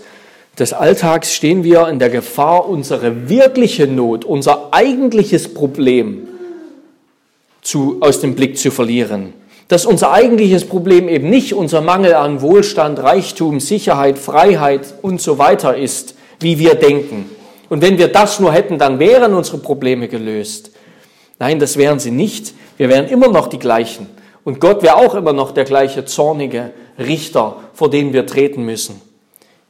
[0.58, 6.28] des Alltags stehen wir in der Gefahr, unsere wirkliche Not, unser eigentliches Problem
[7.62, 9.34] zu, aus dem Blick zu verlieren.
[9.68, 15.38] Dass unser eigentliches Problem eben nicht unser Mangel an Wohlstand, Reichtum, Sicherheit, Freiheit und so
[15.38, 17.30] weiter ist, wie wir denken.
[17.70, 20.72] Und wenn wir das nur hätten, dann wären unsere Probleme gelöst.
[21.40, 22.54] Nein, das wären sie nicht.
[22.78, 24.08] Wir wären immer noch die gleichen.
[24.44, 29.02] Und Gott wäre auch immer noch der gleiche zornige Richter, vor den wir treten müssen.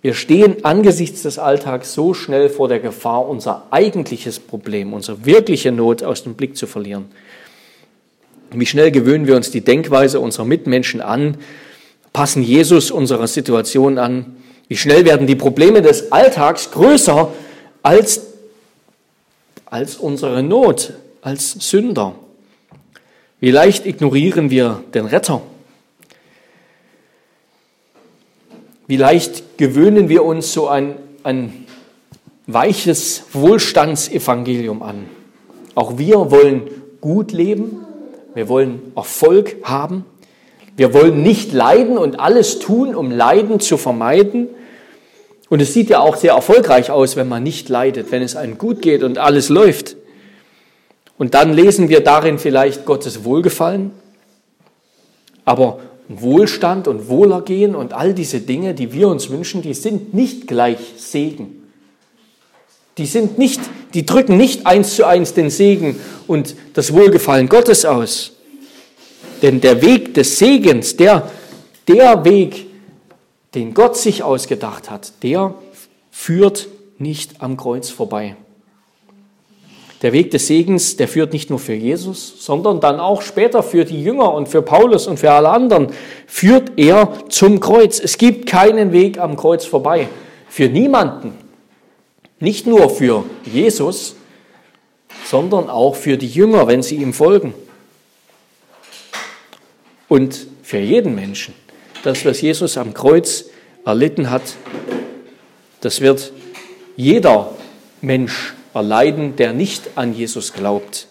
[0.02, 5.72] Wir stehen angesichts des Alltags so schnell vor der Gefahr, unser eigentliches Problem, unsere wirkliche
[5.72, 7.06] Not aus dem Blick zu verlieren.
[8.60, 11.38] Wie schnell gewöhnen wir uns die Denkweise unserer Mitmenschen an,
[12.14, 14.38] passen Jesus unserer Situation an.
[14.68, 17.32] Wie schnell werden die Probleme des Alltags größer
[17.84, 18.22] als,
[19.66, 22.16] als unsere Not, als Sünder.
[23.40, 25.42] Wie leicht ignorieren wir den Retter?
[28.88, 31.66] Wie leicht gewöhnen wir uns so ein, ein
[32.48, 35.06] weiches Wohlstandsevangelium an?
[35.74, 36.70] Auch wir wollen
[37.02, 37.85] gut leben,
[38.36, 40.06] wir wollen Erfolg haben,
[40.78, 44.50] wir wollen nicht leiden und alles tun, um Leiden zu vermeiden.
[45.50, 48.58] Und es sieht ja auch sehr erfolgreich aus, wenn man nicht leidet, wenn es einem
[48.58, 49.96] gut geht und alles läuft.
[51.18, 53.92] Und dann lesen wir darin vielleicht Gottes Wohlgefallen.
[55.46, 60.48] Aber Wohlstand und Wohlergehen und all diese Dinge, die wir uns wünschen, die sind nicht
[60.48, 61.65] gleich Segen.
[62.98, 63.60] Die sind nicht,
[63.94, 68.32] die drücken nicht eins zu eins den Segen und das Wohlgefallen Gottes aus.
[69.42, 71.30] Denn der Weg des Segens, der,
[71.88, 72.68] der Weg,
[73.54, 75.54] den Gott sich ausgedacht hat, der
[76.10, 78.36] führt nicht am Kreuz vorbei.
[80.02, 83.86] Der Weg des Segens, der führt nicht nur für Jesus, sondern dann auch später für
[83.86, 85.88] die Jünger und für Paulus und für alle anderen,
[86.28, 88.00] führt er zum Kreuz.
[88.00, 90.08] Es gibt keinen Weg am Kreuz vorbei.
[90.50, 91.45] Für niemanden.
[92.40, 94.16] Nicht nur für Jesus,
[95.26, 97.54] sondern auch für die Jünger, wenn sie ihm folgen.
[100.08, 101.54] Und für jeden Menschen.
[102.04, 103.46] Das, was Jesus am Kreuz
[103.86, 104.56] erlitten hat,
[105.82, 106.32] das wird
[106.96, 107.52] jeder
[108.02, 111.08] Mensch erleiden, der nicht an Jesus glaubt.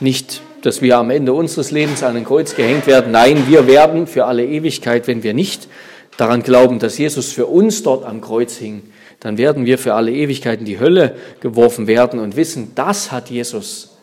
[0.00, 3.12] Nicht, dass wir am Ende unseres Lebens an ein Kreuz gehängt werden.
[3.12, 5.68] Nein, wir werden für alle Ewigkeit, wenn wir nicht
[6.16, 8.82] daran glauben, dass Jesus für uns dort am Kreuz hing,
[9.24, 13.30] dann werden wir für alle Ewigkeit in die Hölle geworfen werden und wissen, das hat
[13.30, 13.96] Jesus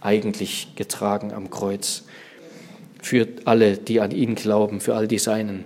[0.00, 2.04] eigentlich getragen am Kreuz.
[3.02, 5.64] Für alle, die an ihn glauben, für all die Seinen.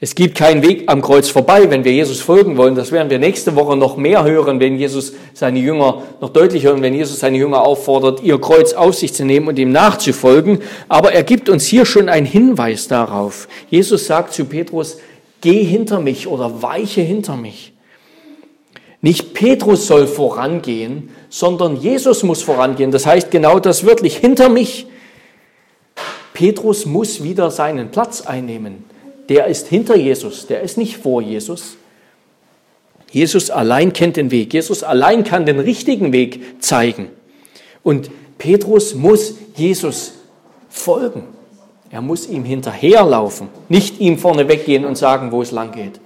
[0.00, 2.76] Es gibt keinen Weg am Kreuz vorbei, wenn wir Jesus folgen wollen.
[2.76, 6.80] Das werden wir nächste Woche noch mehr hören, wenn Jesus seine Jünger noch deutlich hören,
[6.80, 10.60] wenn Jesus seine Jünger auffordert, ihr Kreuz auf sich zu nehmen und ihm nachzufolgen.
[10.88, 13.48] Aber er gibt uns hier schon einen Hinweis darauf.
[13.68, 14.96] Jesus sagt zu Petrus,
[15.42, 17.74] geh hinter mich oder weiche hinter mich.
[19.00, 22.90] Nicht Petrus soll vorangehen, sondern Jesus muss vorangehen.
[22.90, 24.86] Das heißt genau das wörtlich, hinter mich.
[26.34, 28.84] Petrus muss wieder seinen Platz einnehmen
[29.28, 31.76] der ist hinter Jesus, der ist nicht vor Jesus.
[33.10, 34.52] Jesus allein kennt den Weg.
[34.52, 37.08] Jesus allein kann den richtigen Weg zeigen.
[37.82, 40.12] Und Petrus muss Jesus
[40.68, 41.24] folgen.
[41.90, 46.00] Er muss ihm hinterherlaufen, nicht ihm vorne weggehen und sagen, wo es lang geht.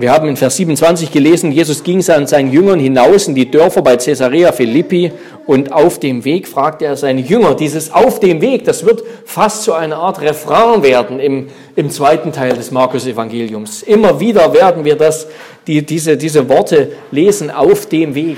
[0.00, 3.82] Wir haben in Vers 27 gelesen, Jesus ging an seinen Jüngern hinaus in die Dörfer
[3.82, 5.10] bei Caesarea Philippi
[5.44, 7.56] und auf dem Weg fragte er seine Jünger.
[7.56, 12.30] Dieses auf dem Weg, das wird fast zu einer Art Refrain werden im, im zweiten
[12.30, 13.82] Teil des Markus-Evangeliums.
[13.82, 15.26] Immer wieder werden wir das,
[15.66, 18.36] die, diese, diese Worte lesen, auf dem Weg.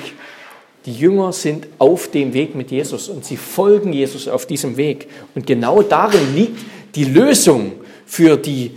[0.86, 5.08] Die Jünger sind auf dem Weg mit Jesus und sie folgen Jesus auf diesem Weg.
[5.34, 6.58] Und genau darin liegt
[6.94, 7.72] die Lösung
[8.06, 8.70] für die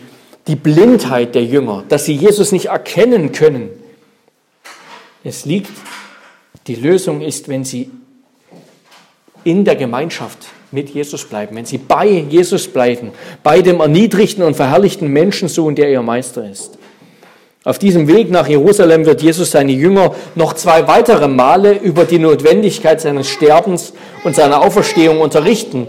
[0.48, 3.70] die Blindheit der Jünger, dass sie Jesus nicht erkennen können.
[5.24, 5.72] Es liegt,
[6.68, 7.90] die Lösung ist, wenn sie
[9.44, 10.38] in der Gemeinschaft
[10.72, 13.12] mit Jesus bleiben, wenn sie bei Jesus bleiben,
[13.44, 16.78] bei dem erniedrigten und verherrlichten Menschensohn, der ihr Meister ist.
[17.66, 22.20] Auf diesem Weg nach Jerusalem wird Jesus seine Jünger noch zwei weitere Male über die
[22.20, 23.94] Notwendigkeit seines Sterbens
[24.26, 25.88] und seiner Auferstehung unterrichten.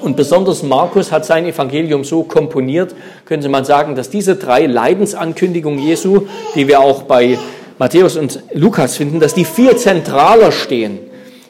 [0.00, 5.80] Und besonders Markus hat sein Evangelium so komponiert, könnte man sagen, dass diese drei Leidensankündigungen
[5.80, 7.38] Jesu, die wir auch bei
[7.78, 10.98] Matthäus und Lukas finden, dass die viel zentraler stehen.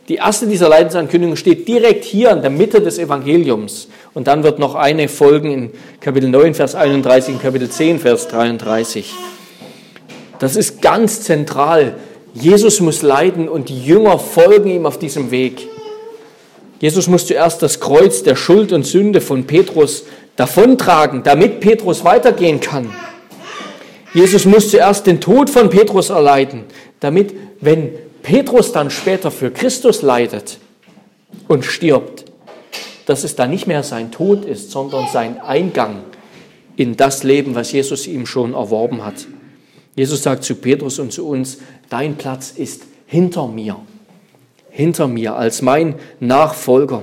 [0.08, 3.88] Die erste dieser Leidensankündigungen steht direkt hier in der Mitte des Evangeliums.
[4.14, 8.28] Und dann wird noch eine folgen in Kapitel 9, Vers 31, in Kapitel 10, Vers
[8.28, 9.12] 33.
[10.38, 11.96] Das ist ganz zentral.
[12.32, 15.68] Jesus muss leiden und die Jünger folgen ihm auf diesem Weg.
[16.80, 20.04] Jesus muss zuerst das Kreuz der Schuld und Sünde von Petrus
[20.36, 22.94] davontragen, damit Petrus weitergehen kann.
[24.14, 26.64] Jesus muss zuerst den Tod von Petrus erleiden,
[27.00, 27.90] damit, wenn
[28.22, 30.58] Petrus dann später für Christus leidet
[31.48, 32.24] und stirbt,
[33.06, 36.04] dass es dann nicht mehr sein Tod ist, sondern sein Eingang
[36.76, 39.26] in das Leben, was Jesus ihm schon erworben hat.
[39.96, 41.58] Jesus sagt zu Petrus und zu uns,
[41.90, 43.76] dein Platz ist hinter mir
[44.78, 47.02] hinter mir als mein Nachfolger.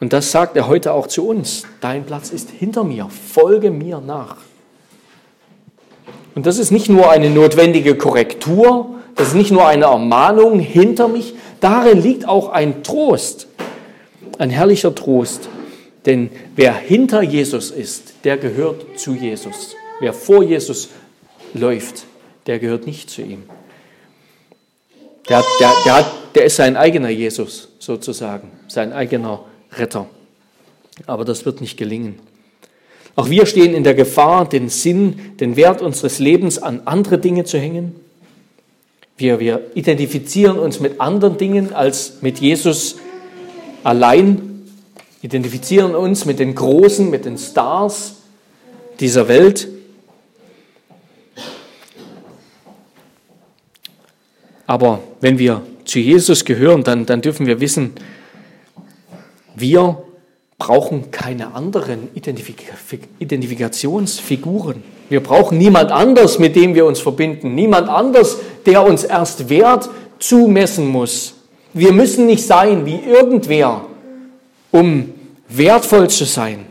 [0.00, 1.64] Und das sagt er heute auch zu uns.
[1.80, 3.08] Dein Platz ist hinter mir.
[3.08, 4.36] Folge mir nach.
[6.34, 11.06] Und das ist nicht nur eine notwendige Korrektur, das ist nicht nur eine Ermahnung hinter
[11.06, 13.46] mich, darin liegt auch ein Trost,
[14.38, 15.48] ein herrlicher Trost.
[16.04, 19.76] Denn wer hinter Jesus ist, der gehört zu Jesus.
[20.00, 20.88] Wer vor Jesus
[21.54, 22.06] läuft,
[22.48, 23.44] der gehört nicht zu ihm.
[25.28, 30.06] Der, der, der, hat, der ist sein eigener Jesus sozusagen, sein eigener Retter.
[31.06, 32.18] Aber das wird nicht gelingen.
[33.16, 37.44] Auch wir stehen in der Gefahr, den Sinn, den Wert unseres Lebens an andere Dinge
[37.44, 37.96] zu hängen.
[39.16, 42.96] Wir, wir identifizieren uns mit anderen Dingen als mit Jesus
[43.84, 44.66] allein,
[45.22, 48.16] identifizieren uns mit den Großen, mit den Stars
[49.00, 49.68] dieser Welt.
[54.66, 57.92] Aber wenn wir zu Jesus gehören, dann, dann dürfen wir wissen,
[59.56, 60.02] wir
[60.58, 62.68] brauchen keine anderen Identifik
[63.18, 64.82] Identifikationsfiguren.
[65.08, 67.54] Wir brauchen niemand anders, mit dem wir uns verbinden.
[67.54, 69.88] Niemand anders, der uns erst Wert
[70.20, 71.34] zumessen muss.
[71.72, 73.84] Wir müssen nicht sein wie irgendwer,
[74.70, 75.12] um
[75.48, 76.66] wertvoll zu sein,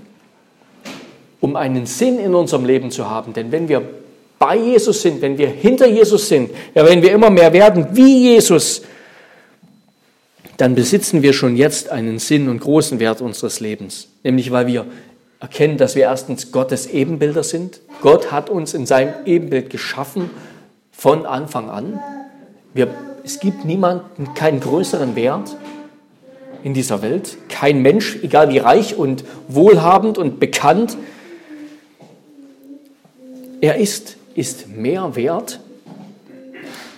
[1.42, 3.34] um einen Sinn in unserem Leben zu haben.
[3.34, 3.82] Denn wenn wir
[4.38, 8.32] bei Jesus sind, wenn wir hinter Jesus sind, ja, wenn wir immer mehr werden wie
[8.32, 8.84] Jesus,
[10.60, 14.10] dann besitzen wir schon jetzt einen Sinn und großen Wert unseres Lebens.
[14.24, 14.86] Nämlich weil wir
[15.40, 17.80] erkennen, dass wir erstens Gottes Ebenbilder sind.
[18.02, 20.30] Gott hat uns in seinem Ebenbild geschaffen
[20.92, 22.02] von Anfang an.
[22.74, 22.94] Wir,
[23.24, 25.56] es gibt niemanden keinen größeren Wert
[26.62, 27.38] in dieser Welt.
[27.48, 30.98] Kein Mensch, egal wie reich und wohlhabend und bekannt
[33.62, 35.62] er ist, ist mehr wert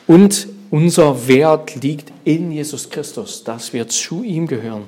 [0.07, 4.85] und unser Wert liegt in Jesus Christus, dass wir zu ihm gehören,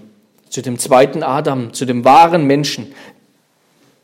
[0.49, 2.93] zu dem zweiten Adam, zu dem wahren Menschen.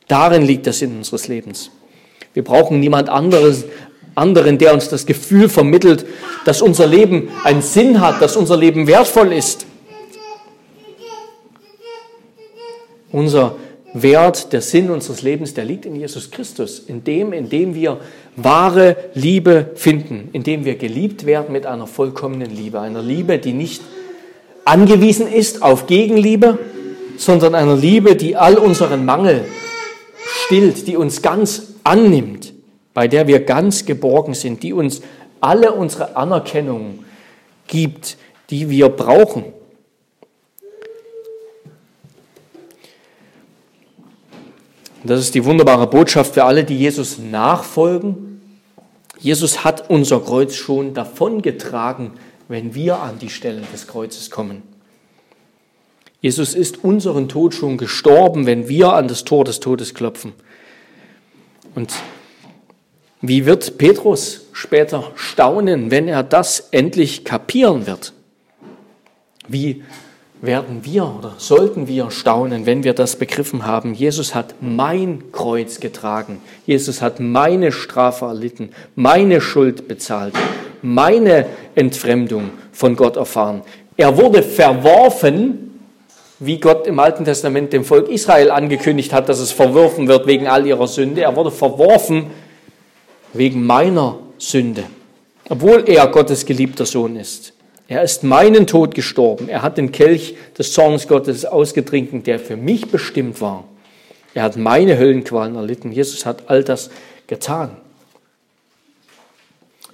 [0.07, 1.71] Darin liegt der Sinn unseres Lebens.
[2.34, 3.65] Wir brauchen niemand anderes,
[4.13, 6.05] anderen, der uns das Gefühl vermittelt,
[6.45, 9.65] dass unser Leben einen Sinn hat, dass unser Leben wertvoll ist.
[13.11, 13.55] Unser
[13.93, 17.99] Wert, der Sinn unseres Lebens, der liegt in Jesus Christus, in dem, in dem wir
[18.43, 23.53] wahre Liebe finden, in dem wir geliebt werden mit einer vollkommenen Liebe, einer Liebe, die
[23.53, 23.81] nicht
[24.65, 26.59] angewiesen ist auf Gegenliebe,
[27.17, 29.45] sondern einer Liebe, die all unseren Mangel
[30.45, 32.53] stillt, die uns ganz annimmt,
[32.93, 35.01] bei der wir ganz geborgen sind, die uns
[35.41, 37.05] alle unsere Anerkennung
[37.67, 38.17] gibt,
[38.49, 39.45] die wir brauchen.
[45.03, 48.28] Das ist die wunderbare Botschaft für alle, die Jesus nachfolgen.
[49.20, 52.11] Jesus hat unser Kreuz schon davongetragen,
[52.47, 54.63] wenn wir an die Stelle des Kreuzes kommen.
[56.22, 60.34] Jesus ist unseren Tod schon gestorben, wenn wir an das Tor des Todes klopfen.
[61.76, 61.93] Und
[63.22, 68.13] wie wird Petrus später staunen, wenn er das endlich kapieren wird?
[69.47, 69.84] Wie
[70.41, 73.93] werden wir oder sollten wir staunen, wenn wir das begriffen haben.
[73.93, 76.41] Jesus hat mein Kreuz getragen.
[76.65, 80.33] Jesus hat meine Strafe erlitten, meine Schuld bezahlt,
[80.81, 83.61] meine Entfremdung von Gott erfahren.
[83.97, 85.65] Er wurde verworfen,
[86.39, 90.47] wie Gott im Alten Testament dem Volk Israel angekündigt hat, dass es verworfen wird wegen
[90.47, 91.21] all ihrer Sünde.
[91.21, 92.27] Er wurde verworfen
[93.33, 94.85] wegen meiner Sünde,
[95.49, 97.53] obwohl er Gottes geliebter Sohn ist.
[97.89, 99.49] Er ist meinen Tod gestorben.
[99.49, 103.65] Er hat den Kelch des Zorns Gottes ausgetrinken, der für mich bestimmt war.
[104.35, 105.91] Er hat meine Höllenqualen erlitten.
[105.91, 106.91] Jesus hat all das
[107.25, 107.71] getan.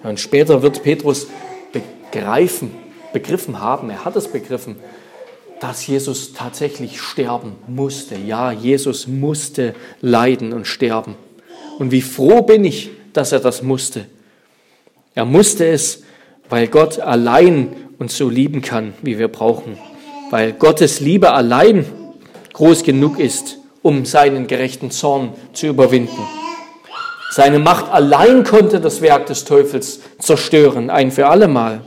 [0.02, 1.26] Und später wird Petrus
[1.72, 2.70] begreifen,
[3.14, 4.76] begriffen haben, er hat es begriffen,
[5.60, 8.16] dass Jesus tatsächlich sterben musste.
[8.16, 11.14] Ja, Jesus musste leiden und sterben.
[11.78, 14.04] Und wie froh bin ich, dass er das musste.
[15.14, 16.02] Er musste es,
[16.50, 19.78] weil Gott allein uns so lieben kann, wie wir brauchen,
[20.30, 21.86] weil Gottes Liebe allein
[22.52, 26.22] groß genug ist, um seinen gerechten Zorn zu überwinden.
[27.30, 31.82] Seine Macht allein konnte das Werk des Teufels zerstören, ein für allemal,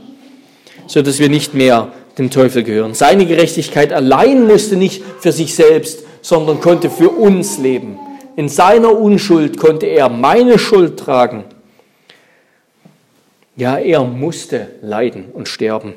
[0.87, 2.93] so dass wir nicht mehr dem Teufel gehören.
[2.93, 7.97] Seine Gerechtigkeit allein musste nicht für sich selbst, sondern konnte für uns leben.
[8.35, 11.45] In seiner Unschuld konnte er meine Schuld tragen
[13.59, 15.93] ja, er musste leiden und sterben.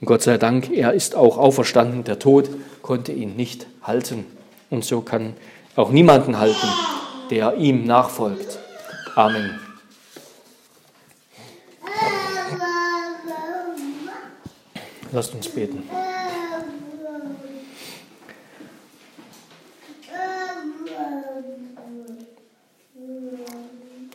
[0.00, 2.02] Und Gott sei Dank, er ist auch auferstanden.
[2.04, 2.48] Der Tod
[2.80, 4.24] konnte ihn nicht halten.
[4.70, 5.34] Und so kann
[5.76, 6.66] auch niemanden halten,
[7.30, 8.58] der ihm nachfolgt.
[9.14, 9.60] Amen.
[15.12, 15.82] Lasst uns beten.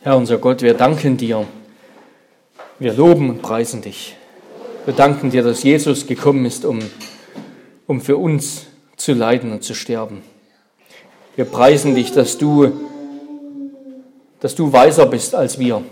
[0.02, 1.46] Herr unser Gott, wir danken dir
[2.80, 4.16] wir loben und preisen dich.
[4.86, 6.78] Wir danken dir, dass Jesus gekommen ist, um,
[7.86, 8.66] um für uns
[8.96, 10.22] zu leiden und zu sterben.
[11.36, 12.72] Wir preisen dich, dass du,
[14.40, 15.82] dass du weiser bist als wir.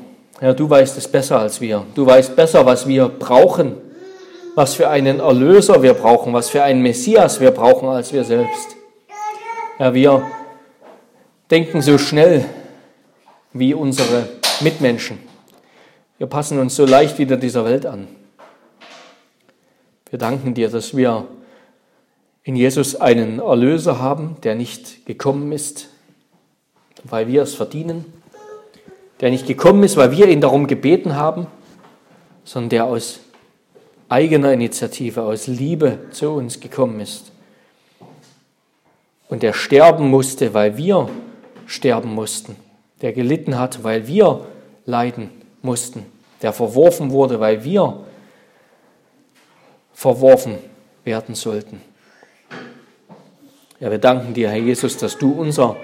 [0.41, 1.85] Ja, du weißt es besser als wir.
[1.95, 3.75] Du weißt besser, was wir brauchen,
[4.55, 8.77] was für einen Erlöser wir brauchen, was für einen Messias wir brauchen als wir selbst.
[9.79, 10.23] Ja, wir
[11.51, 12.47] denken so schnell
[13.53, 14.29] wie unsere
[14.61, 15.19] Mitmenschen.
[16.19, 18.09] Wir passen uns so leicht wieder dieser Welt an.
[20.11, 21.29] Wir danken dir, dass wir
[22.43, 25.91] in Jesus einen Erlöser haben, der nicht gekommen ist,
[27.05, 28.05] weil wir es verdienen,
[29.21, 31.47] der nicht gekommen ist, weil wir ihn darum gebeten haben,
[32.43, 33.21] sondern der aus
[34.09, 37.31] eigener Initiative, aus Liebe zu uns gekommen ist.
[39.29, 41.09] Und der sterben musste, weil wir
[41.67, 42.57] sterben mussten.
[43.03, 44.47] Der gelitten hat, weil wir
[44.85, 46.07] leiden mussten.
[46.43, 48.05] Der verworfen wurde, weil wir
[49.93, 50.59] verworfen
[51.05, 51.81] werden sollten.
[53.81, 55.77] Ja, wir danken dir, Herr Jesus, dass du unser,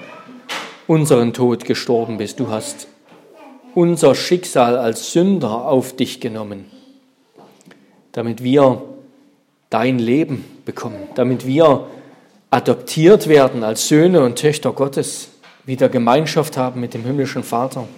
[0.87, 2.41] unseren Tod gestorben bist.
[2.41, 2.89] Du hast
[3.75, 6.71] unser Schicksal als Sünder auf dich genommen,
[8.13, 8.83] damit wir
[9.71, 11.87] dein Leben bekommen, damit wir
[12.51, 15.31] adoptiert werden als Söhne und Töchter Gottes,
[15.65, 17.89] wieder Gemeinschaft haben mit dem himmlischen Vater.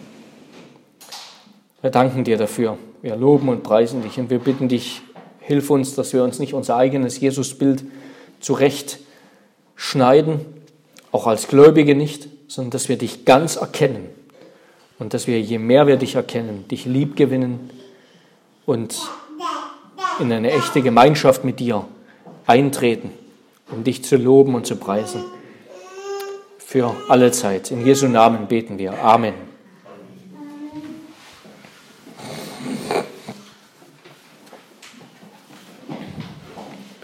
[1.82, 2.78] Wir danken dir dafür.
[3.02, 5.02] Wir loben und preisen dich und wir bitten dich,
[5.40, 7.84] hilf uns, dass wir uns nicht unser eigenes Jesusbild
[8.40, 8.98] zurecht
[9.76, 10.40] schneiden,
[11.12, 14.08] auch als Gläubige nicht, sondern dass wir dich ganz erkennen
[14.98, 17.70] und dass wir, je mehr wir dich erkennen, dich lieb gewinnen
[18.64, 18.98] und
[20.18, 21.86] in eine echte Gemeinschaft mit dir
[22.46, 23.10] eintreten,
[23.70, 25.22] um dich zu loben und zu preisen.
[26.58, 27.70] Für alle Zeit.
[27.70, 29.00] In Jesu Namen beten wir.
[29.02, 29.55] Amen.